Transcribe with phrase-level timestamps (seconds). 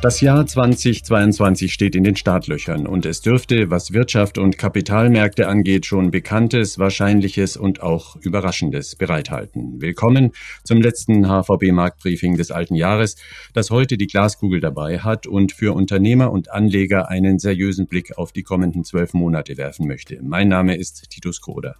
[0.00, 5.86] Das Jahr 2022 steht in den Startlöchern und es dürfte, was Wirtschaft und Kapitalmärkte angeht,
[5.86, 9.80] schon Bekanntes, Wahrscheinliches und auch Überraschendes bereithalten.
[9.80, 10.30] Willkommen
[10.62, 13.16] zum letzten HVB-Marktbriefing des alten Jahres,
[13.54, 18.30] das heute die Glaskugel dabei hat und für Unternehmer und Anleger einen seriösen Blick auf
[18.30, 20.20] die kommenden zwölf Monate werfen möchte.
[20.22, 21.74] Mein Name ist Titus Kroder.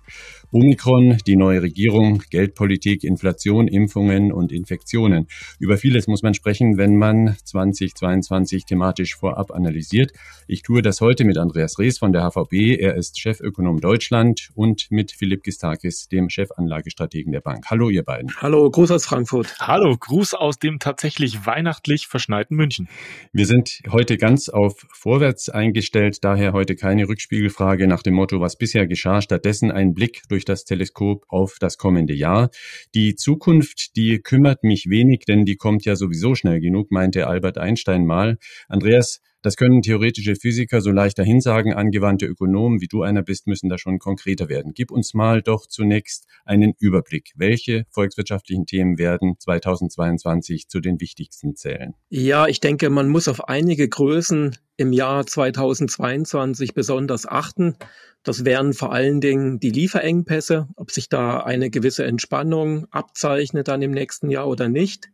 [0.53, 5.27] Omikron, die neue Regierung, Geldpolitik, Inflation, Impfungen und Infektionen.
[5.59, 10.13] Über vieles muss man sprechen, wenn man 2022 2022 thematisch vorab analysiert.
[10.47, 12.79] Ich tue das heute mit Andreas Rees von der HVB.
[12.79, 17.67] Er ist Chefökonom Deutschland und mit Philipp Gistakis, dem Chefanlagestrategen der Bank.
[17.71, 18.33] Hallo, ihr beiden.
[18.39, 19.57] Hallo, Gruß aus Frankfurt.
[19.61, 22.89] Hallo, Gruß aus dem tatsächlich weihnachtlich verschneiten München.
[23.33, 28.57] Wir sind heute ganz auf Vorwärts eingestellt, daher heute keine Rückspiegelfrage nach dem Motto, was
[28.57, 32.51] bisher geschah, stattdessen ein Blick durch das Teleskop auf das kommende Jahr.
[32.95, 37.59] Die Zukunft, die kümmert mich wenig, denn die kommt ja sowieso schnell genug, meinte Albert
[37.59, 38.39] Einstein einmal.
[38.69, 41.73] Andreas, das können theoretische Physiker so leicht dahinsagen.
[41.73, 44.73] Angewandte Ökonomen, wie du einer bist, müssen da schon konkreter werden.
[44.75, 47.33] Gib uns mal doch zunächst einen Überblick.
[47.37, 51.95] Welche volkswirtschaftlichen Themen werden 2022 zu den wichtigsten zählen?
[52.09, 57.77] Ja, ich denke, man muss auf einige Größen im Jahr 2022 besonders achten.
[58.25, 63.83] Das wären vor allen Dingen die Lieferengpässe, ob sich da eine gewisse Entspannung abzeichnet dann
[63.83, 65.09] im nächsten Jahr oder nicht.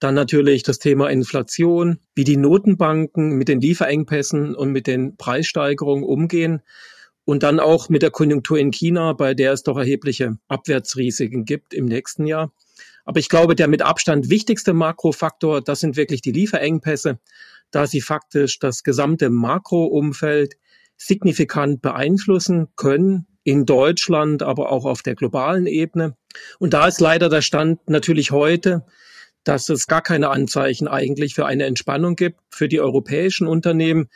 [0.00, 6.04] Dann natürlich das Thema Inflation, wie die Notenbanken mit den Lieferengpässen und mit den Preissteigerungen
[6.04, 6.62] umgehen.
[7.24, 11.74] Und dann auch mit der Konjunktur in China, bei der es doch erhebliche Abwärtsrisiken gibt
[11.74, 12.52] im nächsten Jahr.
[13.04, 17.18] Aber ich glaube, der mit Abstand wichtigste Makrofaktor, das sind wirklich die Lieferengpässe,
[17.70, 20.54] da sie faktisch das gesamte Makroumfeld
[20.96, 26.16] signifikant beeinflussen können, in Deutschland, aber auch auf der globalen Ebene.
[26.58, 28.84] Und da ist leider der Stand natürlich heute,
[29.48, 34.08] dass es gar keine Anzeichen eigentlich für eine Entspannung gibt für die europäischen Unternehmen.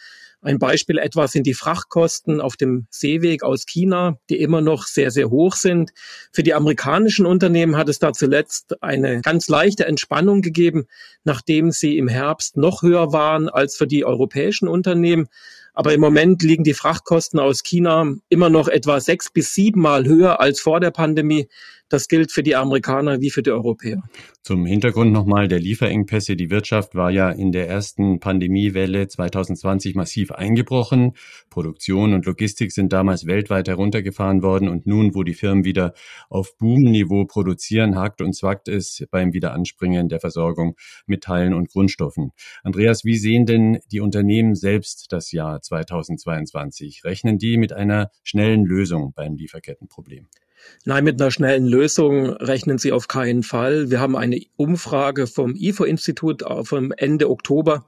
[0.43, 5.11] Ein Beispiel etwa sind die Frachtkosten auf dem Seeweg aus China, die immer noch sehr,
[5.11, 5.93] sehr hoch sind.
[6.33, 10.87] Für die amerikanischen Unternehmen hat es da zuletzt eine ganz leichte Entspannung gegeben,
[11.25, 15.29] nachdem sie im Herbst noch höher waren als für die europäischen Unternehmen.
[15.75, 20.41] Aber im Moment liegen die Frachtkosten aus China immer noch etwa sechs bis siebenmal höher
[20.41, 21.49] als vor der Pandemie.
[21.93, 24.03] Das gilt für die Amerikaner wie für die Europäer.
[24.41, 26.37] Zum Hintergrund nochmal der Lieferengpässe.
[26.37, 31.13] Die Wirtschaft war ja in der ersten Pandemiewelle 2020 massiv eingebrochen.
[31.51, 34.71] Produktion und Logistik sind damals weltweit heruntergefahren worden.
[34.71, 35.93] Und nun, wo die Firmen wieder
[36.31, 42.31] auf Boomniveau produzieren, hakt und zwackt es beim Wiederanspringen der Versorgung mit Teilen und Grundstoffen.
[42.63, 47.05] Andreas, wie sehen denn die Unternehmen selbst das Jahr 2022?
[47.05, 50.29] Rechnen die mit einer schnellen Lösung beim Lieferkettenproblem?
[50.85, 53.91] Nein, mit einer schnellen Lösung rechnen Sie auf keinen Fall.
[53.91, 57.87] Wir haben eine Umfrage vom IFO-Institut vom Ende Oktober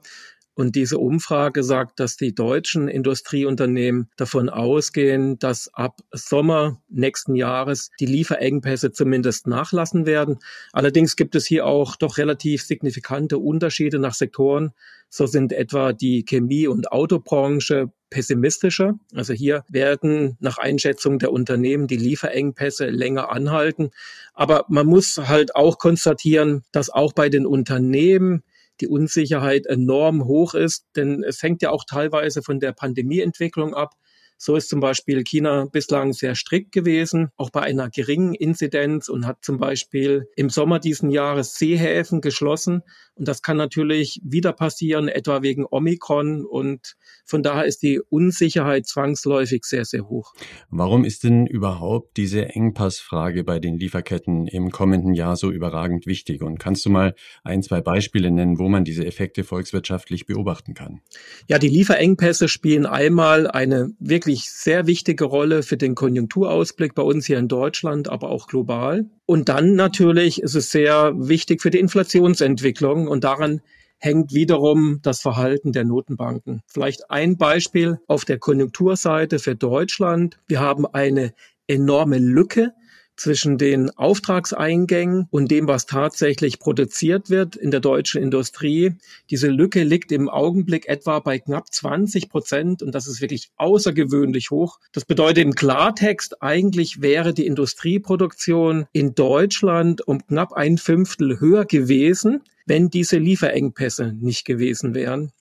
[0.55, 7.91] und diese Umfrage sagt, dass die deutschen Industrieunternehmen davon ausgehen, dass ab Sommer nächsten Jahres
[7.99, 10.39] die Lieferengpässe zumindest nachlassen werden.
[10.71, 14.71] Allerdings gibt es hier auch doch relativ signifikante Unterschiede nach Sektoren.
[15.09, 18.97] So sind etwa die Chemie- und Autobranche pessimistischer.
[19.13, 23.91] Also hier werden nach Einschätzung der Unternehmen die Lieferengpässe länger anhalten.
[24.33, 28.43] Aber man muss halt auch konstatieren, dass auch bei den Unternehmen
[28.81, 33.91] die Unsicherheit enorm hoch ist, denn es hängt ja auch teilweise von der Pandemieentwicklung ab.
[34.37, 39.25] So ist zum Beispiel China bislang sehr strikt gewesen, auch bei einer geringen Inzidenz und
[39.25, 42.81] hat zum Beispiel im Sommer diesen Jahres Seehäfen geschlossen.
[43.15, 46.45] Und das kann natürlich wieder passieren, etwa wegen Omikron.
[46.45, 50.33] Und von daher ist die Unsicherheit zwangsläufig sehr, sehr hoch.
[50.69, 56.41] Warum ist denn überhaupt diese Engpassfrage bei den Lieferketten im kommenden Jahr so überragend wichtig?
[56.41, 57.15] Und kannst du mal
[57.45, 60.99] ein, zwei Beispiele nennen, wo man diese Effekte volkswirtschaftlich beobachten kann?
[61.47, 67.03] Ja, die Lieferengpässe spielen einmal eine wirklich wirklich sehr wichtige Rolle für den Konjunkturausblick bei
[67.03, 69.05] uns hier in Deutschland, aber auch global.
[69.27, 73.61] Und dann natürlich ist es sehr wichtig für die Inflationsentwicklung und daran
[73.99, 76.63] hängt wiederum das Verhalten der Notenbanken.
[76.65, 80.39] Vielleicht ein Beispiel auf der Konjunkturseite für Deutschland.
[80.47, 81.33] Wir haben eine
[81.67, 82.73] enorme Lücke
[83.15, 88.95] zwischen den Auftragseingängen und dem, was tatsächlich produziert wird in der deutschen Industrie.
[89.29, 94.51] Diese Lücke liegt im Augenblick etwa bei knapp 20 Prozent und das ist wirklich außergewöhnlich
[94.51, 94.79] hoch.
[94.91, 101.65] Das bedeutet im Klartext, eigentlich wäre die Industrieproduktion in Deutschland um knapp ein Fünftel höher
[101.65, 105.31] gewesen, wenn diese Lieferengpässe nicht gewesen wären.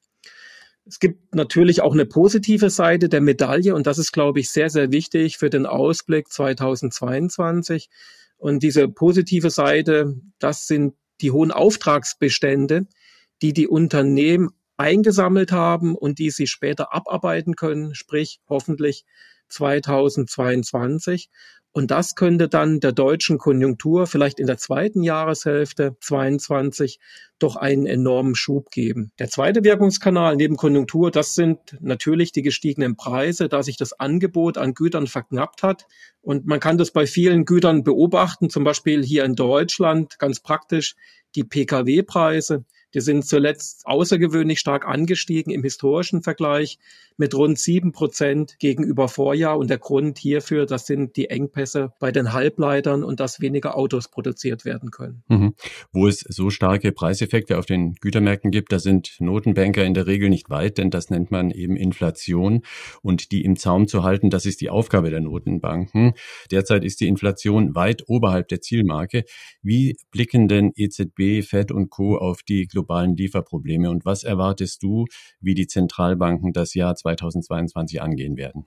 [0.86, 4.68] Es gibt natürlich auch eine positive Seite der Medaille und das ist, glaube ich, sehr,
[4.68, 7.88] sehr wichtig für den Ausblick 2022.
[8.36, 12.86] Und diese positive Seite, das sind die hohen Auftragsbestände,
[13.40, 19.04] die die Unternehmen eingesammelt haben und die sie später abarbeiten können, sprich hoffentlich
[19.48, 21.30] 2022.
[21.76, 27.00] Und das könnte dann der deutschen Konjunktur vielleicht in der zweiten Jahreshälfte 22
[27.40, 29.10] doch einen enormen Schub geben.
[29.18, 34.56] Der zweite Wirkungskanal neben Konjunktur, das sind natürlich die gestiegenen Preise, da sich das Angebot
[34.56, 35.88] an Gütern verknappt hat.
[36.22, 40.94] Und man kann das bei vielen Gütern beobachten, zum Beispiel hier in Deutschland ganz praktisch
[41.34, 42.64] die Pkw-Preise.
[42.94, 46.78] Die sind zuletzt außergewöhnlich stark angestiegen im historischen Vergleich
[47.16, 49.58] mit rund sieben Prozent gegenüber Vorjahr.
[49.58, 54.08] Und der Grund hierfür, das sind die Engpässe bei den Halbleitern und dass weniger Autos
[54.08, 55.22] produziert werden können.
[55.28, 55.54] Mhm.
[55.92, 60.28] Wo es so starke Preiseffekte auf den Gütermärkten gibt, da sind Notenbanker in der Regel
[60.28, 62.62] nicht weit, denn das nennt man eben Inflation.
[63.02, 66.14] Und die im Zaum zu halten, das ist die Aufgabe der Notenbanken.
[66.50, 69.24] Derzeit ist die Inflation weit oberhalb der Zielmarke.
[69.62, 72.16] Wie blicken denn EZB, Fed und Co.
[72.16, 75.06] auf die globalen Lieferprobleme und was erwartest du,
[75.40, 78.66] wie die Zentralbanken das Jahr 2022 angehen werden?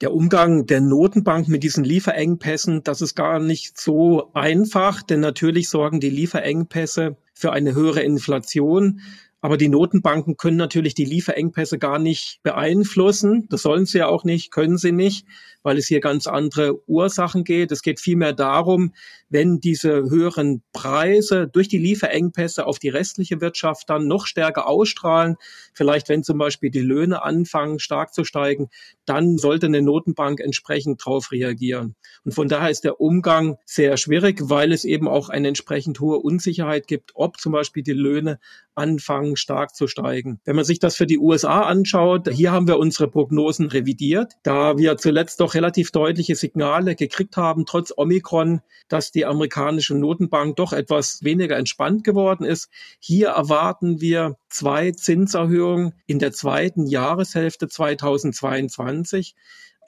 [0.00, 5.68] Der Umgang der Notenbank mit diesen Lieferengpässen, das ist gar nicht so einfach, denn natürlich
[5.70, 9.00] sorgen die Lieferengpässe für eine höhere Inflation.
[9.40, 13.46] Aber die Notenbanken können natürlich die Lieferengpässe gar nicht beeinflussen.
[13.50, 15.26] Das sollen sie ja auch nicht, können sie nicht,
[15.64, 17.72] weil es hier ganz andere Ursachen geht.
[17.72, 18.94] Es geht vielmehr darum,
[19.28, 25.36] wenn diese höheren Preise durch die Lieferengpässe auf die restliche Wirtschaft dann noch stärker ausstrahlen,
[25.72, 28.68] vielleicht wenn zum Beispiel die Löhne anfangen stark zu steigen,
[29.06, 31.96] dann sollte eine Notenbank entsprechend darauf reagieren.
[32.24, 36.18] Und von daher ist der Umgang sehr schwierig, weil es eben auch eine entsprechend hohe
[36.18, 38.38] Unsicherheit gibt, ob zum Beispiel die Löhne
[38.74, 40.40] anfangen stark zu steigen.
[40.44, 44.78] Wenn man sich das für die USA anschaut, hier haben wir unsere Prognosen revidiert, da
[44.78, 50.72] wir zuletzt doch relativ deutliche Signale gekriegt haben, trotz Omikron, dass die amerikanische Notenbank doch
[50.72, 52.68] etwas weniger entspannt geworden ist.
[52.98, 59.34] Hier erwarten wir zwei Zinserhöhungen in der zweiten Jahreshälfte 2022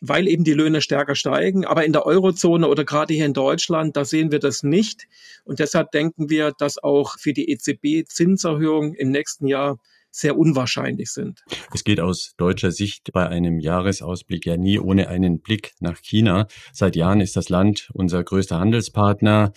[0.01, 1.65] weil eben die Löhne stärker steigen.
[1.65, 5.07] Aber in der Eurozone oder gerade hier in Deutschland, da sehen wir das nicht.
[5.45, 9.79] Und deshalb denken wir, dass auch für die EZB Zinserhöhungen im nächsten Jahr
[10.17, 11.45] sehr unwahrscheinlich sind.
[11.75, 16.47] Es geht aus deutscher Sicht bei einem Jahresausblick ja nie ohne einen Blick nach China.
[16.73, 19.53] Seit Jahren ist das Land unser größter Handelspartner.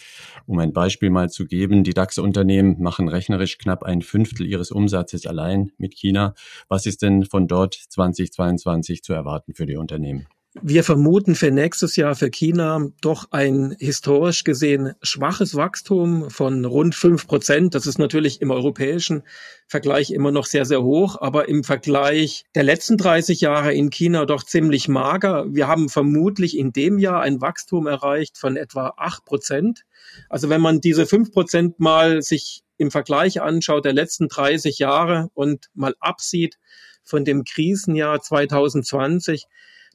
[0.45, 5.25] Um ein Beispiel mal zu geben, die DAX-Unternehmen machen rechnerisch knapp ein Fünftel ihres Umsatzes
[5.25, 6.33] allein mit China.
[6.67, 10.27] Was ist denn von dort 2022 zu erwarten für die Unternehmen?
[10.55, 16.95] Wir vermuten für nächstes Jahr für China doch ein historisch gesehen schwaches Wachstum von rund
[16.95, 17.75] fünf Prozent.
[17.75, 19.21] Das ist natürlich im europäischen
[19.67, 24.25] Vergleich immer noch sehr, sehr hoch, aber im Vergleich der letzten 30 Jahre in China
[24.25, 25.45] doch ziemlich mager.
[25.49, 29.83] Wir haben vermutlich in dem Jahr ein Wachstum erreicht von etwa acht Prozent.
[30.29, 35.29] Also wenn man diese fünf Prozent mal sich im Vergleich anschaut der letzten 30 Jahre
[35.35, 36.57] und mal absieht
[37.03, 39.45] von dem Krisenjahr 2020,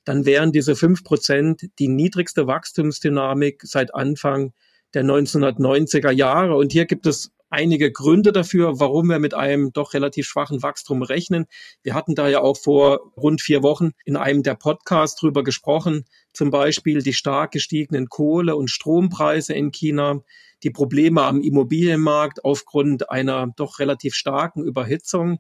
[0.05, 4.53] dann wären diese fünf Prozent die niedrigste Wachstumsdynamik seit Anfang
[4.93, 6.57] der 1990er Jahre.
[6.57, 11.03] Und hier gibt es einige Gründe dafür, warum wir mit einem doch relativ schwachen Wachstum
[11.03, 11.47] rechnen.
[11.83, 16.05] Wir hatten da ja auch vor rund vier Wochen in einem der Podcasts drüber gesprochen,
[16.33, 20.23] zum Beispiel die stark gestiegenen Kohle- und Strompreise in China,
[20.65, 25.39] die Probleme am Immobilienmarkt aufgrund einer doch relativ starken Überhitzung.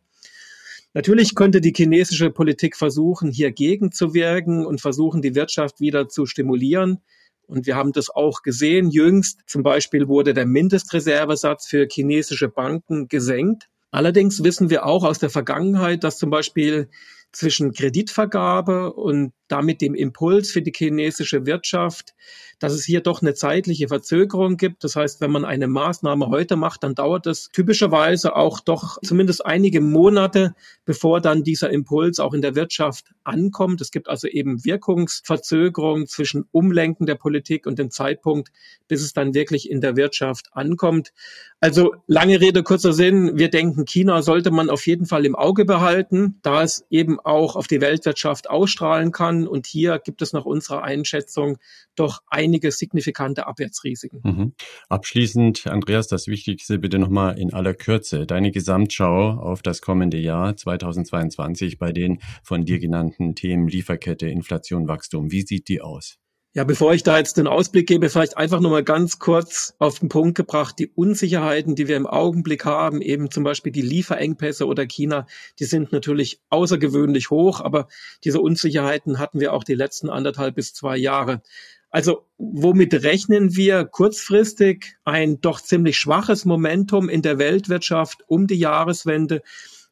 [0.94, 7.00] Natürlich könnte die chinesische Politik versuchen, hier gegenzuwirken und versuchen, die Wirtschaft wieder zu stimulieren.
[7.46, 8.90] Und wir haben das auch gesehen.
[8.90, 13.68] Jüngst zum Beispiel wurde der Mindestreservesatz für chinesische Banken gesenkt.
[13.90, 16.88] Allerdings wissen wir auch aus der Vergangenheit, dass zum Beispiel
[17.32, 22.12] zwischen Kreditvergabe und damit dem Impuls für die chinesische Wirtschaft,
[22.58, 24.82] dass es hier doch eine zeitliche Verzögerung gibt.
[24.82, 29.46] Das heißt, wenn man eine Maßnahme heute macht, dann dauert es typischerweise auch doch zumindest
[29.46, 33.80] einige Monate, bevor dann dieser Impuls auch in der Wirtschaft ankommt.
[33.80, 38.50] Es gibt also eben Wirkungsverzögerungen zwischen Umlenken der Politik und dem Zeitpunkt,
[38.88, 41.12] bis es dann wirklich in der Wirtschaft ankommt.
[41.60, 43.38] Also lange Rede, kurzer Sinn.
[43.38, 47.56] Wir denken, China sollte man auf jeden Fall im Auge behalten, da es eben auch
[47.56, 51.58] auf die Weltwirtschaft ausstrahlen kann Und hier gibt es nach unserer Einschätzung
[51.94, 54.20] doch einige signifikante Abwärtsrisiken.
[54.22, 54.54] Mhm.
[54.88, 58.26] Abschließend, Andreas, das Wichtigste bitte nochmal in aller Kürze.
[58.26, 64.88] Deine Gesamtschau auf das kommende Jahr 2022 bei den von dir genannten Themen Lieferkette, Inflation,
[64.88, 65.30] Wachstum.
[65.30, 66.18] Wie sieht die aus?
[66.56, 69.98] Ja, bevor ich da jetzt den Ausblick gebe, vielleicht einfach nur mal ganz kurz auf
[69.98, 70.78] den Punkt gebracht.
[70.78, 75.26] Die Unsicherheiten, die wir im Augenblick haben, eben zum Beispiel die Lieferengpässe oder China,
[75.58, 77.88] die sind natürlich außergewöhnlich hoch, aber
[78.22, 81.42] diese Unsicherheiten hatten wir auch die letzten anderthalb bis zwei Jahre.
[81.90, 88.58] Also womit rechnen wir kurzfristig ein doch ziemlich schwaches Momentum in der Weltwirtschaft um die
[88.58, 89.42] Jahreswende?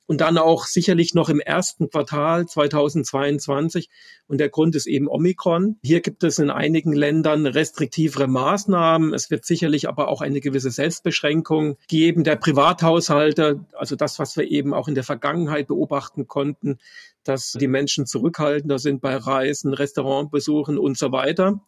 [0.06, 3.88] Und dann auch sicherlich noch im ersten Quartal 2022.
[4.26, 5.78] Und der Grund ist eben Omikron.
[5.82, 9.14] Hier gibt es in einigen Ländern restriktivere Maßnahmen.
[9.14, 13.64] Es wird sicherlich aber auch eine gewisse Selbstbeschränkung geben der Privathaushalte.
[13.73, 16.78] Also das, was wir eben auch in der Vergangenheit beobachten konnten,
[17.25, 21.61] dass die Menschen zurückhaltender sind bei Reisen, Restaurantbesuchen und so weiter.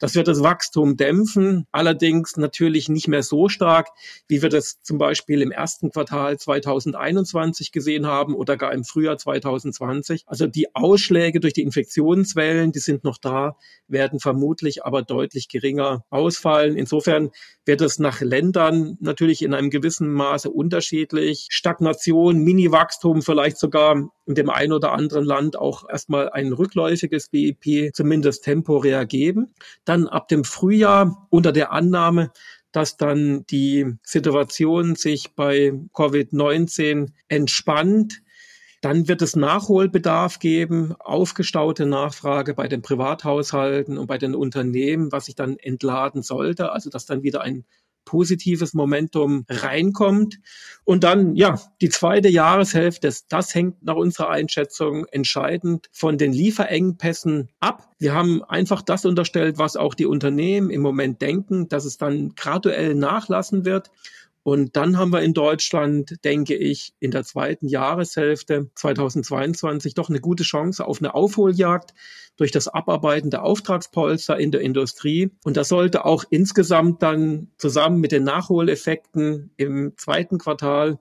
[0.00, 3.88] Das wird das Wachstum dämpfen, allerdings natürlich nicht mehr so stark,
[4.28, 9.18] wie wir das zum Beispiel im ersten Quartal 2021 gesehen haben oder gar im Frühjahr
[9.18, 10.24] 2020.
[10.26, 13.56] Also die Ausschläge durch die Infektionswellen, die sind noch da,
[13.88, 16.76] werden vermutlich aber deutlich geringer ausfallen.
[16.76, 17.30] Insofern
[17.66, 21.46] wird es nach Ländern natürlich in einem gewissen Maße unterschiedlich.
[21.50, 27.94] Stagnation, Mini-Wachstum, vielleicht sogar in dem einen oder anderen Land auch erstmal ein rückläufiges BIP
[27.94, 29.52] zumindest temporär geben.
[29.90, 32.30] Dann ab dem Frühjahr unter der Annahme,
[32.70, 38.22] dass dann die Situation sich bei Covid-19 entspannt,
[38.82, 45.24] dann wird es Nachholbedarf geben, aufgestaute Nachfrage bei den Privathaushalten und bei den Unternehmen, was
[45.24, 47.64] sich dann entladen sollte, also dass dann wieder ein
[48.10, 50.40] positives Momentum reinkommt.
[50.82, 57.50] Und dann, ja, die zweite Jahreshälfte, das, hängt nach unserer Einschätzung entscheidend von den Lieferengpässen
[57.60, 57.88] ab.
[58.00, 62.34] Wir haben einfach das unterstellt, was auch die Unternehmen im Moment denken, dass es dann
[62.34, 63.92] graduell nachlassen wird.
[64.42, 70.20] Und dann haben wir in Deutschland, denke ich, in der zweiten Jahreshälfte 2022 doch eine
[70.20, 71.92] gute Chance auf eine Aufholjagd
[72.36, 75.30] durch das Abarbeiten der Auftragspolster in der Industrie.
[75.44, 80.98] Und das sollte auch insgesamt dann zusammen mit den Nachholeffekten im zweiten Quartal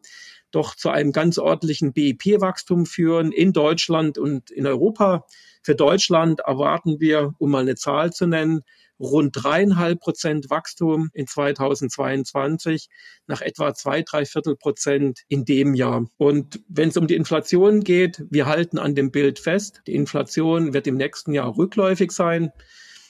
[0.52, 5.26] doch zu einem ganz ordentlichen BIP-Wachstum führen in Deutschland und in Europa.
[5.62, 8.64] Für Deutschland erwarten wir, um mal eine Zahl zu nennen,
[9.00, 12.90] rund dreieinhalb Prozent Wachstum in 2022
[13.28, 16.06] nach etwa zwei, drei Viertel Prozent in dem Jahr.
[16.18, 19.82] Und wenn es um die Inflation geht, wir halten an dem Bild fest.
[19.88, 22.52] Die Inflation wird im nächsten Jahr rückläufig sein.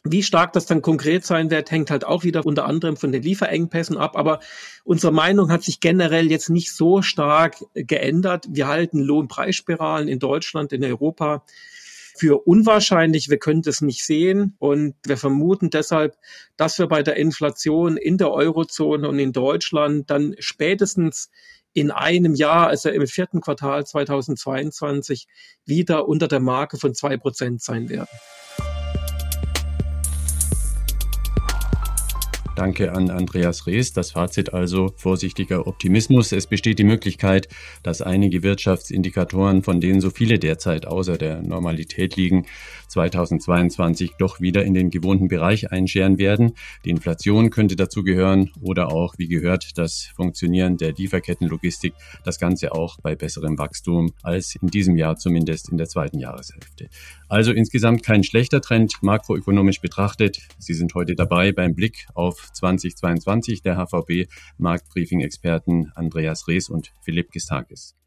[0.05, 3.21] Wie stark das dann konkret sein wird, hängt halt auch wieder unter anderem von den
[3.21, 4.15] Lieferengpässen ab.
[4.15, 4.39] Aber
[4.85, 8.45] unsere Meinung hat sich generell jetzt nicht so stark geändert.
[8.49, 11.43] Wir halten Lohnpreisspiralen in Deutschland, in Europa
[12.17, 13.29] für unwahrscheinlich.
[13.29, 16.17] Wir können das nicht sehen und wir vermuten deshalb,
[16.57, 21.29] dass wir bei der Inflation in der Eurozone und in Deutschland dann spätestens
[21.73, 25.27] in einem Jahr, also im vierten Quartal 2022,
[25.65, 28.07] wieder unter der Marke von zwei Prozent sein werden.
[32.59, 33.93] Danke an Andreas Rees.
[33.93, 36.33] Das Fazit also vorsichtiger Optimismus.
[36.33, 37.47] Es besteht die Möglichkeit,
[37.83, 42.47] dass einige Wirtschaftsindikatoren, von denen so viele derzeit außer der Normalität liegen,
[42.89, 46.53] 2022 doch wieder in den gewohnten Bereich einscheren werden.
[46.85, 51.93] Die Inflation könnte dazu gehören oder auch, wie gehört, das Funktionieren der Lieferkettenlogistik.
[52.23, 56.89] Das Ganze auch bei besserem Wachstum als in diesem Jahr zumindest in der zweiten Jahreshälfte.
[57.27, 60.39] Also insgesamt kein schlechter Trend makroökonomisch betrachtet.
[60.57, 64.27] Sie sind heute dabei beim Blick auf 2022 der HVB
[64.57, 67.98] Marktbriefing-Experten Andreas Rees und Philipp Gistakis.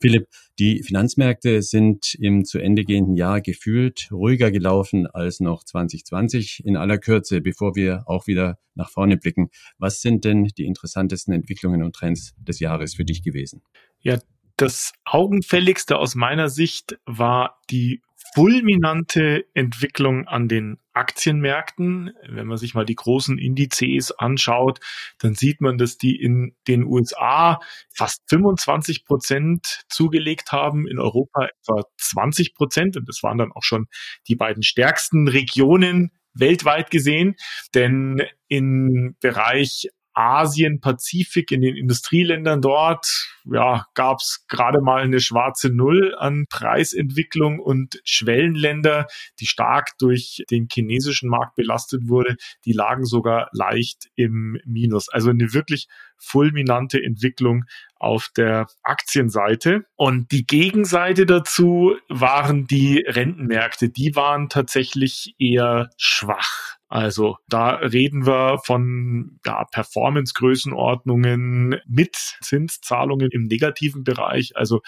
[0.00, 6.62] Philipp, die Finanzmärkte sind im zu Ende gehenden Jahr gefühlt ruhiger gelaufen als noch 2020.
[6.64, 9.48] In aller Kürze, bevor wir auch wieder nach vorne blicken,
[9.78, 13.62] was sind denn die interessantesten Entwicklungen und Trends des Jahres für dich gewesen?
[14.00, 14.18] Ja,
[14.56, 18.00] das augenfälligste aus meiner Sicht war die
[18.34, 22.12] fulminante Entwicklung an den Aktienmärkten.
[22.28, 24.80] Wenn man sich mal die großen Indizes anschaut,
[25.18, 27.60] dann sieht man, dass die in den USA
[27.94, 32.96] fast 25 Prozent zugelegt haben, in Europa etwa 20 Prozent.
[32.96, 33.86] Und das waren dann auch schon
[34.26, 37.36] die beiden stärksten Regionen weltweit gesehen.
[37.74, 43.06] Denn im Bereich Asien, Pazifik, in den Industrieländern dort,
[43.44, 49.06] ja, gab es gerade mal eine schwarze Null an Preisentwicklung und Schwellenländer,
[49.40, 55.10] die stark durch den chinesischen Markt belastet wurde, die lagen sogar leicht im Minus.
[55.10, 57.66] Also eine wirklich fulminante Entwicklung
[57.98, 59.84] auf der Aktienseite.
[59.96, 63.90] Und die Gegenseite dazu waren die Rentenmärkte.
[63.90, 66.75] Die waren tatsächlich eher schwach.
[66.88, 74.82] Also da reden wir von ja, Performance-Größenordnungen mit Zinszahlungen im negativen Bereich, also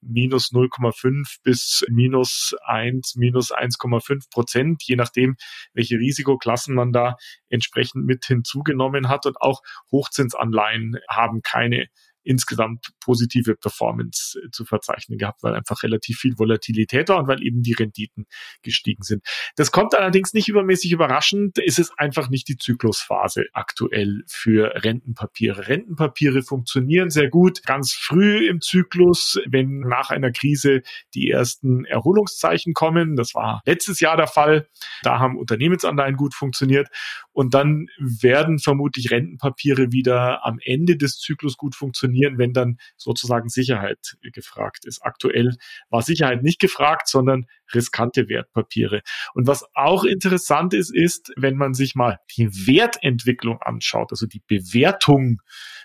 [0.00, 5.34] minus 0,5 bis minus 1, minus 1,5 Prozent, je nachdem,
[5.74, 7.16] welche Risikoklassen man da
[7.48, 9.26] entsprechend mit hinzugenommen hat.
[9.26, 11.88] Und auch Hochzinsanleihen haben keine
[12.22, 17.42] insgesamt positive Performance äh, zu verzeichnen gehabt, weil einfach relativ viel Volatilität war und weil
[17.42, 18.26] eben die Renditen
[18.62, 19.24] gestiegen sind.
[19.56, 21.58] Das kommt allerdings nicht übermäßig überraschend.
[21.58, 25.68] Es ist einfach nicht die Zyklusphase aktuell für Rentenpapiere.
[25.68, 30.82] Rentenpapiere funktionieren sehr gut ganz früh im Zyklus, wenn nach einer Krise
[31.14, 33.16] die ersten Erholungszeichen kommen.
[33.16, 34.68] Das war letztes Jahr der Fall.
[35.02, 36.88] Da haben Unternehmensanleihen gut funktioniert.
[37.32, 43.48] Und dann werden vermutlich Rentenpapiere wieder am Ende des Zyklus gut funktionieren, wenn dann sozusagen
[43.48, 45.00] Sicherheit gefragt ist.
[45.02, 45.56] Aktuell
[45.88, 49.02] war Sicherheit nicht gefragt, sondern riskante Wertpapiere.
[49.34, 54.42] Und was auch interessant ist, ist, wenn man sich mal die Wertentwicklung anschaut, also die
[54.46, 55.40] Bewertung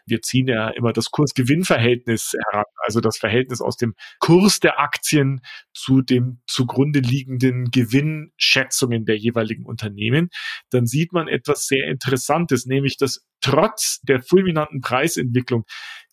[0.06, 5.42] wir ziehen ja immer das Kurs-Gewinn-Verhältnis heran, also das Verhältnis aus dem Kurs der Aktien
[5.74, 10.30] zu dem zugrunde liegenden Gewinnschätzungen der jeweiligen Unternehmen,
[10.70, 15.66] dann sieht man etwas sehr Interessantes, nämlich dass trotz der fulminanten Preisentwicklung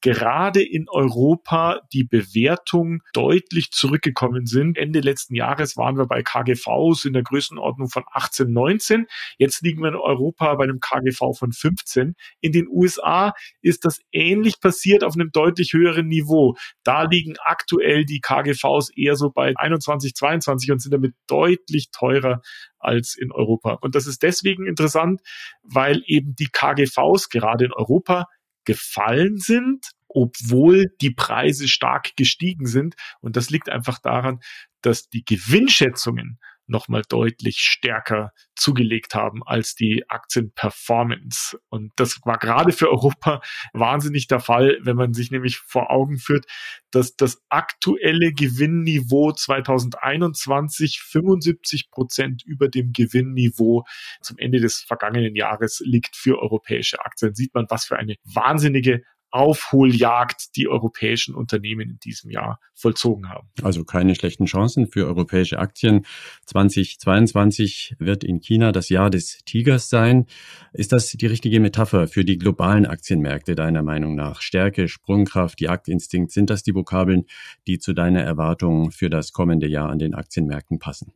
[0.02, 4.76] gerade in Europa die Bewertung deutlich zurückgekommen sind.
[4.76, 9.06] Ende letzten Jahres waren wir bei KGVs in der Größenordnung von 18, 19.
[9.38, 12.14] Jetzt liegen wir in Europa bei einem KGV von 15.
[12.40, 13.32] In den USA
[13.62, 16.56] ist das ähnlich passiert auf einem deutlich höheren Niveau.
[16.82, 22.42] Da liegen aktuell die KGVs eher so bei 21, 22 und sind damit deutlich teurer
[22.80, 23.74] als in Europa.
[23.80, 25.20] Und das ist deswegen interessant,
[25.62, 28.26] weil eben die KGVs gerade in Europa
[28.64, 32.94] gefallen sind, obwohl die Preise stark gestiegen sind.
[33.20, 34.40] Und das liegt einfach daran,
[34.82, 36.38] dass die Gewinnschätzungen
[36.72, 41.58] nochmal deutlich stärker zugelegt haben als die Aktienperformance.
[41.68, 43.40] Und das war gerade für Europa
[43.72, 46.46] wahnsinnig der Fall, wenn man sich nämlich vor Augen führt,
[46.90, 53.84] dass das aktuelle Gewinnniveau 2021 75 Prozent über dem Gewinnniveau
[54.20, 57.34] zum Ende des vergangenen Jahres liegt für europäische Aktien.
[57.34, 63.48] Sieht man, was für eine wahnsinnige Aufholjagd die europäischen Unternehmen in diesem Jahr vollzogen haben.
[63.62, 66.06] Also keine schlechten Chancen für europäische Aktien.
[66.46, 70.26] 2022 wird in China das Jahr des Tigers sein.
[70.72, 74.42] Ist das die richtige Metapher für die globalen Aktienmärkte deiner Meinung nach?
[74.42, 77.24] Stärke, Sprungkraft, Jagdinstinkt, sind das die Vokabeln,
[77.66, 81.14] die zu deiner Erwartung für das kommende Jahr an den Aktienmärkten passen?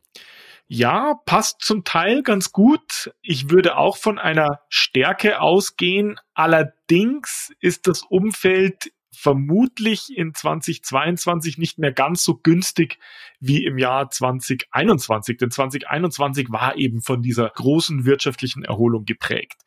[0.69, 3.13] Ja, passt zum Teil ganz gut.
[3.21, 6.19] Ich würde auch von einer Stärke ausgehen.
[6.33, 12.99] Allerdings ist das Umfeld vermutlich in 2022 nicht mehr ganz so günstig
[13.39, 15.37] wie im Jahr 2021.
[15.37, 19.61] Denn 2021 war eben von dieser großen wirtschaftlichen Erholung geprägt.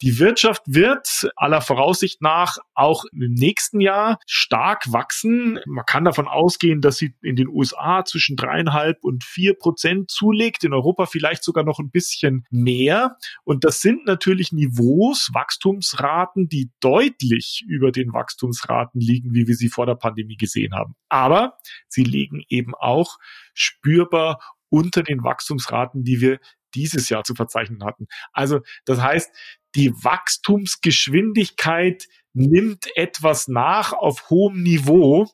[0.00, 5.58] Die Wirtschaft wird aller Voraussicht nach auch im nächsten Jahr stark wachsen.
[5.66, 10.62] Man kann davon ausgehen, dass sie in den USA zwischen dreieinhalb und vier Prozent zulegt,
[10.62, 13.16] in Europa vielleicht sogar noch ein bisschen mehr.
[13.42, 19.68] Und das sind natürlich Niveaus, Wachstumsraten, die deutlich über den Wachstumsraten liegen, wie wir sie
[19.68, 20.94] vor der Pandemie gesehen haben.
[21.08, 21.58] Aber
[21.88, 23.18] sie liegen eben auch
[23.52, 24.38] spürbar
[24.70, 26.38] unter den Wachstumsraten, die wir
[26.78, 28.06] dieses Jahr zu verzeichnen hatten.
[28.32, 29.30] Also das heißt,
[29.74, 35.28] die Wachstumsgeschwindigkeit nimmt etwas nach auf hohem Niveau.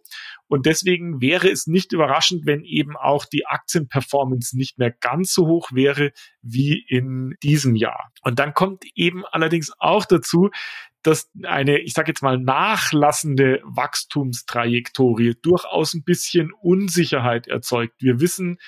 [0.46, 5.46] Und deswegen wäre es nicht überraschend, wenn eben auch die Aktienperformance nicht mehr ganz so
[5.46, 8.12] hoch wäre wie in diesem Jahr.
[8.22, 10.50] Und dann kommt eben allerdings auch dazu,
[11.02, 18.00] dass eine, ich sage jetzt mal, nachlassende Wachstumstrajektorie durchaus ein bisschen Unsicherheit erzeugt.
[18.00, 18.59] Wir wissen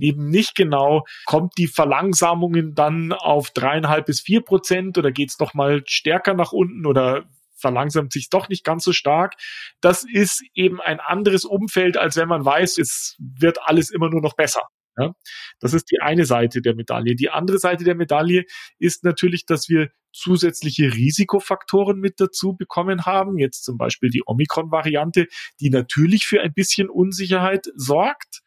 [0.00, 5.38] eben nicht genau, kommt die Verlangsamungen dann auf dreieinhalb bis vier Prozent oder geht es
[5.38, 7.24] noch mal stärker nach unten oder
[7.56, 9.34] verlangsamt sich doch nicht ganz so stark.
[9.80, 14.20] Das ist eben ein anderes Umfeld, als wenn man weiß, es wird alles immer nur
[14.20, 14.62] noch besser.
[14.96, 15.12] Ja,
[15.58, 17.16] das ist die eine Seite der Medaille.
[17.16, 18.44] Die andere Seite der Medaille
[18.78, 23.38] ist natürlich, dass wir zusätzliche Risikofaktoren mit dazu bekommen haben.
[23.38, 25.26] Jetzt zum Beispiel die Omikron-Variante,
[25.58, 28.42] die natürlich für ein bisschen Unsicherheit sorgt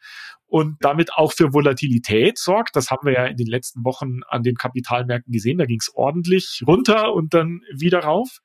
[0.47, 2.75] und damit auch für Volatilität sorgt.
[2.75, 5.57] Das haben wir ja in den letzten Wochen an den Kapitalmärkten gesehen.
[5.57, 8.39] Da ging es ordentlich runter und dann wieder rauf.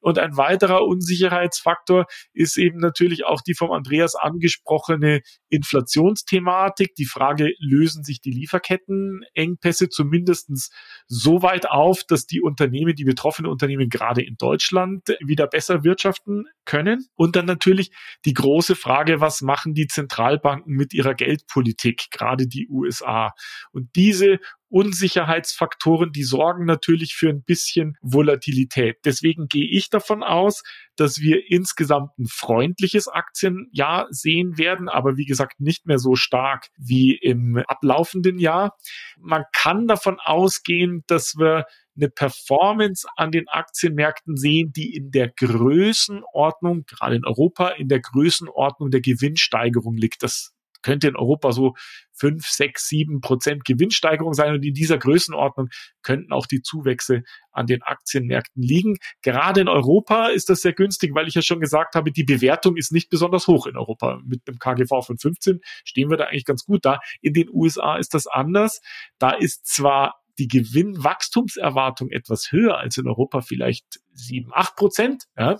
[0.00, 6.94] Und ein weiterer Unsicherheitsfaktor ist eben natürlich auch die vom Andreas angesprochene Inflationsthematik.
[6.94, 10.70] Die Frage, lösen sich die Lieferkettenengpässe zumindestens
[11.06, 16.46] so weit auf, dass die Unternehmen, die betroffenen Unternehmen gerade in Deutschland wieder besser wirtschaften
[16.64, 17.06] können?
[17.14, 17.90] Und dann natürlich
[18.24, 23.32] die große Frage, was machen die Zentralbanken mit ihrer Geldpolitik, gerade die USA?
[23.72, 24.38] Und diese
[24.70, 28.98] Unsicherheitsfaktoren, die sorgen natürlich für ein bisschen Volatilität.
[29.04, 30.62] Deswegen gehe ich davon aus,
[30.96, 36.68] dass wir insgesamt ein freundliches Aktienjahr sehen werden, aber wie gesagt nicht mehr so stark
[36.78, 38.76] wie im ablaufenden Jahr.
[39.18, 41.64] Man kann davon ausgehen, dass wir
[41.96, 48.00] eine Performance an den Aktienmärkten sehen, die in der Größenordnung, gerade in Europa, in der
[48.00, 50.22] Größenordnung der Gewinnsteigerung liegt.
[50.22, 51.74] Das könnte in Europa so
[52.12, 55.68] fünf, sechs, sieben Prozent Gewinnsteigerung sein und in dieser Größenordnung
[56.02, 58.98] könnten auch die Zuwächse an den Aktienmärkten liegen.
[59.22, 62.76] Gerade in Europa ist das sehr günstig, weil ich ja schon gesagt habe, die Bewertung
[62.76, 64.20] ist nicht besonders hoch in Europa.
[64.24, 67.00] Mit einem KGV von 15 stehen wir da eigentlich ganz gut da.
[67.20, 68.80] In den USA ist das anders.
[69.18, 75.58] Da ist zwar die Gewinnwachstumserwartung etwas höher als in Europa, vielleicht sieben, acht Prozent, ja,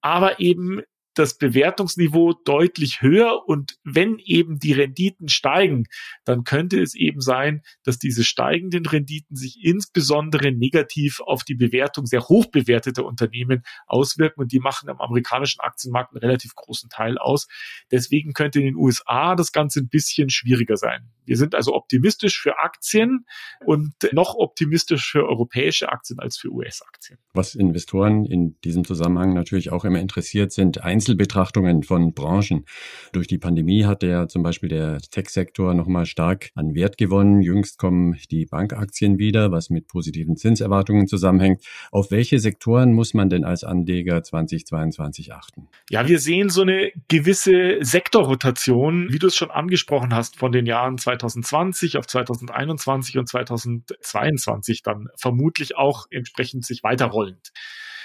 [0.00, 0.82] aber eben
[1.14, 5.84] das Bewertungsniveau deutlich höher und wenn eben die Renditen steigen,
[6.24, 12.06] dann könnte es eben sein, dass diese steigenden Renditen sich insbesondere negativ auf die Bewertung
[12.06, 17.18] sehr hoch bewerteter Unternehmen auswirken und die machen am amerikanischen Aktienmarkt einen relativ großen Teil
[17.18, 17.46] aus.
[17.90, 21.10] Deswegen könnte in den USA das Ganze ein bisschen schwieriger sein.
[21.24, 23.26] Wir sind also optimistisch für Aktien
[23.64, 27.18] und noch optimistisch für europäische Aktien als für US-Aktien.
[27.32, 32.64] Was Investoren in diesem Zusammenhang natürlich auch immer interessiert sind, Einzelbetrachtungen von Branchen.
[33.12, 37.42] Durch die Pandemie hat ja zum Beispiel der Tech-Sektor nochmal stark an Wert gewonnen.
[37.42, 41.62] Jüngst kommen die Bankaktien wieder, was mit positiven Zinserwartungen zusammenhängt.
[41.90, 45.68] Auf welche Sektoren muss man denn als Anleger 2022 achten?
[45.90, 50.66] Ja, wir sehen so eine gewisse Sektorrotation, wie du es schon angesprochen hast, von den
[50.66, 57.52] Jahren 2020 2020 auf 2021 und 2022 dann vermutlich auch entsprechend sich weiterrollend.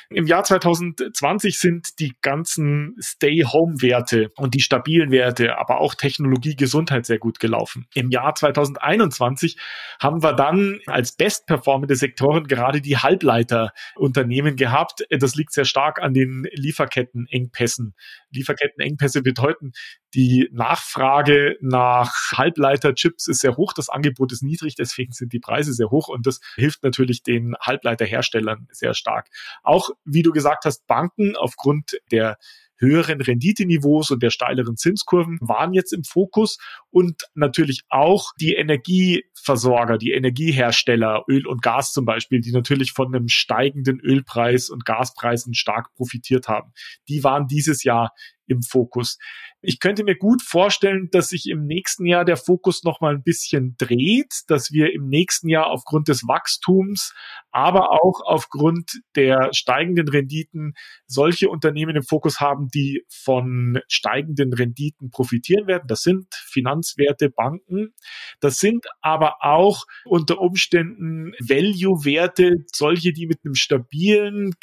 [0.10, 7.06] Im Jahr 2020 sind die ganzen Stay-Home-Werte und die stabilen Werte, aber auch Technologie, Gesundheit
[7.06, 7.88] sehr gut gelaufen.
[7.94, 9.58] Im Jahr 2021
[10.00, 15.06] haben wir dann als bestperformende Sektoren gerade die Halbleiterunternehmen gehabt.
[15.10, 17.94] Das liegt sehr stark an den Lieferkettenengpässen.
[18.32, 19.74] Lieferkettenengpässe bedeuten,
[20.14, 25.74] die Nachfrage nach Halbleiterchips ist sehr hoch, das Angebot ist niedrig, deswegen sind die Preise
[25.74, 29.28] sehr hoch und das hilft natürlich den Halbleiterherstellern sehr stark.
[29.64, 32.38] Auch wie du gesagt hast, Banken aufgrund der
[32.80, 36.58] höheren Renditeniveaus und der steileren Zinskurven waren jetzt im Fokus
[36.90, 43.14] und natürlich auch die Energieversorger, die Energiehersteller, Öl und Gas zum Beispiel, die natürlich von
[43.14, 46.72] einem steigenden Ölpreis und Gaspreisen stark profitiert haben.
[47.08, 48.12] Die waren dieses Jahr
[48.48, 49.18] im Fokus.
[49.62, 53.24] Ich könnte mir gut vorstellen, dass sich im nächsten Jahr der Fokus noch mal ein
[53.24, 57.14] bisschen dreht, dass wir im nächsten Jahr aufgrund des Wachstums,
[57.52, 60.74] aber auch aufgrund der steigenden Renditen
[61.08, 65.88] solche Unternehmen im Fokus haben, die von steigenden Renditen profitieren werden.
[65.88, 67.94] Das sind Finanzwerte, Banken.
[68.40, 74.54] Das sind aber auch unter Umständen Value-Werte, solche, die mit einem stabilen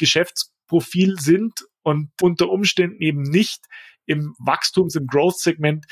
[0.64, 3.64] Geschäftsprofil sind und unter Umständen eben nicht
[4.07, 5.87] im Wachstums-, im Growth-Segment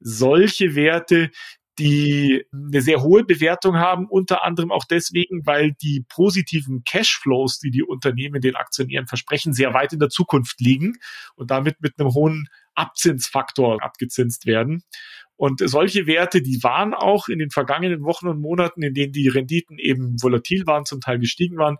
[0.00, 1.30] solche Werte,
[1.78, 7.70] die eine sehr hohe Bewertung haben, unter anderem auch deswegen, weil die positiven Cashflows, die
[7.70, 10.94] die Unternehmen den Aktionären versprechen, sehr weit in der Zukunft liegen
[11.34, 14.84] und damit mit einem hohen Abzinsfaktor abgezinst werden.
[15.36, 19.28] Und solche Werte, die waren auch in den vergangenen Wochen und Monaten, in denen die
[19.28, 21.76] Renditen eben volatil waren, zum Teil gestiegen waren,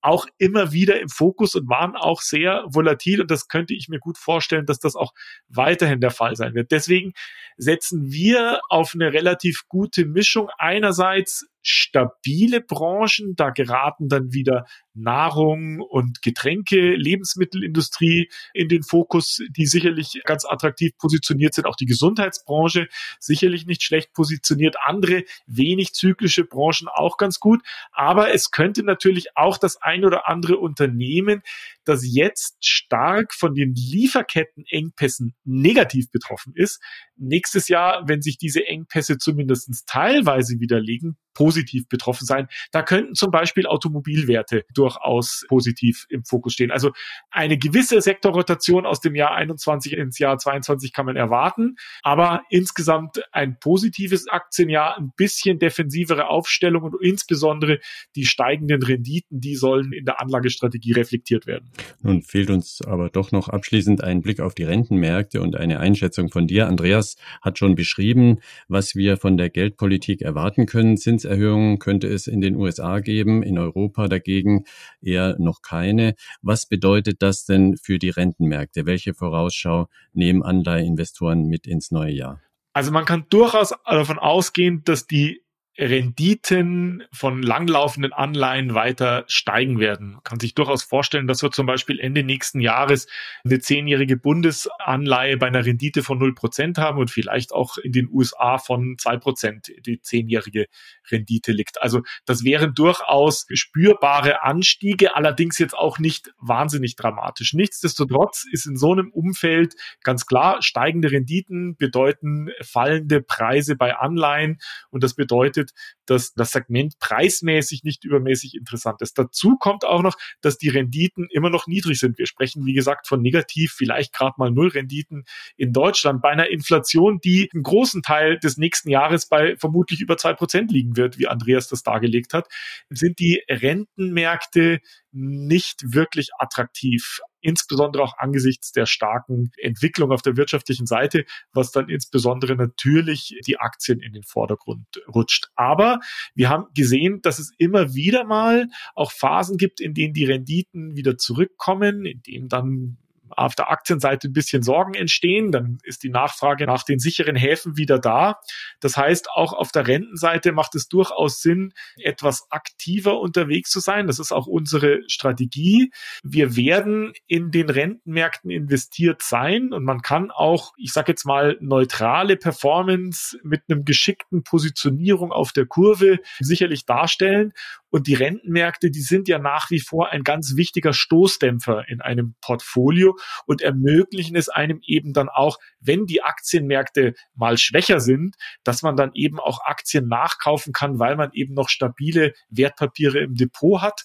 [0.00, 3.98] auch immer wieder im Fokus und waren auch sehr volatil und das könnte ich mir
[3.98, 5.12] gut vorstellen, dass das auch
[5.48, 6.70] weiterhin der Fall sein wird.
[6.70, 7.12] Deswegen
[7.56, 13.34] setzen wir auf eine relativ gute Mischung einerseits stabile Branchen.
[13.36, 20.96] Da geraten dann wieder Nahrung und Getränke, Lebensmittelindustrie in den Fokus, die sicherlich ganz attraktiv
[20.98, 21.66] positioniert sind.
[21.66, 22.88] Auch die Gesundheitsbranche
[23.20, 24.76] sicherlich nicht schlecht positioniert.
[24.84, 27.62] Andere wenig zyklische Branchen auch ganz gut.
[27.92, 31.42] Aber es könnte natürlich auch das ein oder andere Unternehmen,
[31.88, 36.80] das jetzt stark von den Lieferkettenengpässen negativ betroffen ist,
[37.16, 42.48] nächstes Jahr, wenn sich diese Engpässe zumindest teilweise widerlegen, positiv betroffen sein.
[42.72, 46.72] Da könnten zum Beispiel Automobilwerte durchaus positiv im Fokus stehen.
[46.72, 46.90] Also
[47.30, 53.22] eine gewisse Sektorrotation aus dem Jahr 21 ins Jahr 22 kann man erwarten, aber insgesamt
[53.30, 57.78] ein positives Aktienjahr, ein bisschen defensivere Aufstellung und insbesondere
[58.16, 61.70] die steigenden Renditen, die sollen in der Anlagestrategie reflektiert werden.
[62.00, 66.30] Nun fehlt uns aber doch noch abschließend ein Blick auf die Rentenmärkte und eine Einschätzung
[66.30, 66.66] von dir.
[66.66, 68.38] Andreas hat schon beschrieben,
[68.68, 70.96] was wir von der Geldpolitik erwarten können.
[70.96, 74.64] Zinserhöhungen könnte es in den USA geben, in Europa dagegen
[75.00, 76.14] eher noch keine.
[76.42, 78.86] Was bedeutet das denn für die Rentenmärkte?
[78.86, 82.40] Welche Vorausschau nehmen Anleiheinvestoren mit ins neue Jahr?
[82.72, 85.42] Also man kann durchaus davon ausgehen, dass die
[85.78, 90.14] Renditen von langlaufenden Anleihen weiter steigen werden.
[90.14, 93.06] Man kann sich durchaus vorstellen, dass wir zum Beispiel Ende nächsten Jahres
[93.44, 98.58] eine zehnjährige Bundesanleihe bei einer Rendite von 0% haben und vielleicht auch in den USA
[98.58, 100.66] von 2% die zehnjährige
[101.10, 101.80] Rendite liegt.
[101.80, 107.54] Also das wären durchaus spürbare Anstiege, allerdings jetzt auch nicht wahnsinnig dramatisch.
[107.54, 114.58] Nichtsdestotrotz ist in so einem Umfeld ganz klar, steigende Renditen bedeuten fallende Preise bei Anleihen
[114.90, 115.67] und das bedeutet,
[116.06, 119.18] dass das Segment preismäßig nicht übermäßig interessant ist.
[119.18, 122.18] Dazu kommt auch noch, dass die Renditen immer noch niedrig sind.
[122.18, 125.24] Wir sprechen, wie gesagt, von negativ, vielleicht gerade mal null Renditen
[125.56, 130.16] in Deutschland bei einer Inflation, die einen großen Teil des nächsten Jahres bei vermutlich über
[130.16, 132.48] zwei Prozent liegen wird, wie Andreas das dargelegt hat,
[132.90, 134.80] sind die Rentenmärkte
[135.12, 141.88] nicht wirklich attraktiv insbesondere auch angesichts der starken Entwicklung auf der wirtschaftlichen Seite, was dann
[141.88, 145.48] insbesondere natürlich die Aktien in den Vordergrund rutscht.
[145.54, 146.00] Aber
[146.34, 150.96] wir haben gesehen, dass es immer wieder mal auch Phasen gibt, in denen die Renditen
[150.96, 152.98] wieder zurückkommen, in denen dann
[153.30, 157.76] auf der Aktienseite ein bisschen Sorgen entstehen, dann ist die Nachfrage nach den sicheren Häfen
[157.76, 158.40] wieder da.
[158.80, 164.06] Das heißt, auch auf der Rentenseite macht es durchaus Sinn, etwas aktiver unterwegs zu sein.
[164.06, 165.90] Das ist auch unsere Strategie.
[166.22, 171.56] Wir werden in den Rentenmärkten investiert sein und man kann auch, ich sage jetzt mal,
[171.60, 177.52] neutrale Performance mit einem geschickten Positionierung auf der Kurve sicherlich darstellen.
[177.90, 182.34] Und die Rentenmärkte, die sind ja nach wie vor ein ganz wichtiger Stoßdämpfer in einem
[182.40, 188.82] Portfolio und ermöglichen es einem eben dann auch, wenn die Aktienmärkte mal schwächer sind, dass
[188.82, 193.80] man dann eben auch Aktien nachkaufen kann, weil man eben noch stabile Wertpapiere im Depot
[193.80, 194.04] hat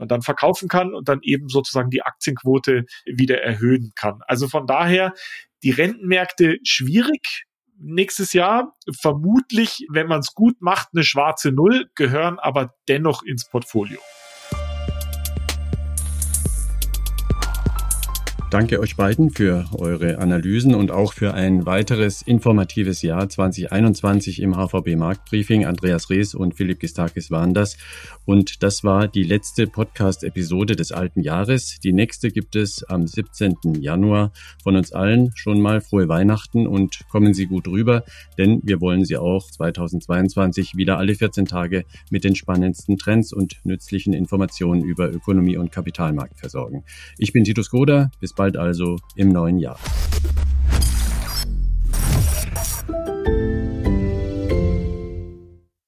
[0.00, 4.20] man dann verkaufen kann und dann eben sozusagen die Aktienquote wieder erhöhen kann.
[4.26, 5.12] Also von daher
[5.62, 7.44] die Rentenmärkte schwierig,
[7.76, 8.76] nächstes Jahr.
[9.00, 14.00] Vermutlich, wenn man es gut macht, eine schwarze Null, gehören aber dennoch ins Portfolio.
[18.50, 24.56] Danke euch beiden für eure Analysen und auch für ein weiteres informatives Jahr 2021 im
[24.56, 25.66] HVB Marktbriefing.
[25.66, 27.76] Andreas Rees und Philipp Gistakis waren das.
[28.24, 31.78] Und das war die letzte Podcast-Episode des alten Jahres.
[31.78, 33.54] Die nächste gibt es am 17.
[33.78, 34.32] Januar.
[34.64, 38.02] Von uns allen schon mal frohe Weihnachten und kommen Sie gut rüber,
[38.36, 43.60] denn wir wollen Sie auch 2022 wieder alle 14 Tage mit den spannendsten Trends und
[43.62, 46.82] nützlichen Informationen über Ökonomie und Kapitalmarkt versorgen.
[47.16, 48.10] Ich bin Titus Goda.
[48.20, 49.78] Bis bald also im neuen Jahr.